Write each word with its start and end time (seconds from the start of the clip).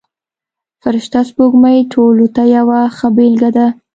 فرشته 0.81 1.19
سپوږمۍ 1.29 1.79
ټولو 1.93 2.25
ته 2.35 2.43
یوه 2.55 2.79
ښه 2.97 3.07
بېلګه 3.15 3.49
ده. 3.57 3.67